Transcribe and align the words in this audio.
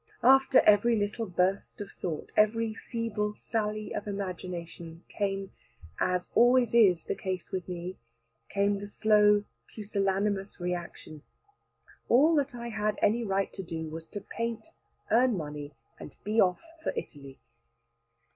After 0.23 0.61
every 0.61 0.95
little 0.97 1.27
burst 1.27 1.79
of 1.79 1.91
thought, 1.91 2.31
every 2.35 2.73
feeble 2.73 3.35
sally 3.35 3.93
of 3.93 4.07
imagination, 4.07 5.03
came 5.09 5.51
(as 5.99 6.31
always 6.33 6.73
is 6.73 7.05
the 7.05 7.13
case 7.13 7.51
with 7.51 7.69
me) 7.69 7.97
came 8.49 8.79
the 8.79 8.87
slow 8.87 9.43
pusillanimous 9.67 10.59
reaction. 10.59 11.21
All 12.09 12.33
that 12.37 12.55
I 12.55 12.69
had 12.69 12.97
any 13.03 13.23
right 13.23 13.53
to 13.53 13.61
do 13.61 13.91
was 13.91 14.07
to 14.07 14.21
paint, 14.21 14.69
earn 15.11 15.37
money, 15.37 15.75
and 15.99 16.15
be 16.23 16.41
off 16.41 16.61
for 16.81 16.91
Italy. 16.97 17.37